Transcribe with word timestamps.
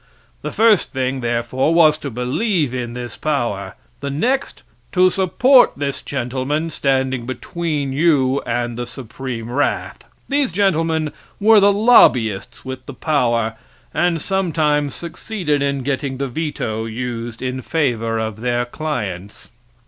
The 0.41 0.51
first 0.51 0.93
thing, 0.93 1.19
therefore, 1.19 1.75
was 1.75 1.95
to 1.99 2.09
believe 2.09 2.73
in 2.73 2.93
this 2.95 3.15
power, 3.15 3.75
the 3.99 4.09
next 4.09 4.63
to 4.93 5.11
support 5.11 5.73
this 5.77 6.01
gentleman 6.01 6.71
standing 6.71 7.27
between 7.27 7.93
you 7.93 8.41
and 8.43 8.79
the 8.79 8.87
supreme 8.87 9.51
wrath. 9.51 10.03
These 10.27 10.53
gentlemen 10.53 11.13
were 11.39 11.59
the 11.59 11.71
lobbyists 11.71 12.65
with 12.65 12.83
the 12.87 12.95
power, 12.95 13.53
and 13.93 14.19
sometimes 14.19 14.95
succeeded 14.95 15.61
in 15.61 15.83
getting 15.83 16.17
the 16.17 16.27
veto 16.27 16.85
used 16.85 17.43
in 17.43 17.61
favor 17.61 18.17
of 18.17 18.39
their 18.41 18.65
clients. 18.65 19.49